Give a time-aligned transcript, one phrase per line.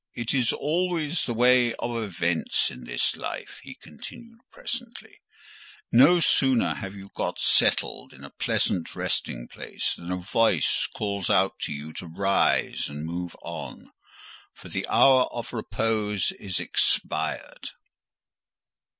[0.15, 5.21] "It is always the way of events in this life," he continued presently:
[5.91, 11.29] "no sooner have you got settled in a pleasant resting place, than a voice calls
[11.29, 13.91] out to you to rise and move on,
[14.55, 17.69] for the hour of repose is expired."